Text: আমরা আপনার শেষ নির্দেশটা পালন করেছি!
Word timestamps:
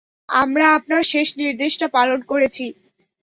আমরা 0.33 0.65
আপনার 0.77 1.03
শেষ 1.11 1.27
নির্দেশটা 1.39 1.87
পালন 1.95 2.19
করেছি! 2.31 2.65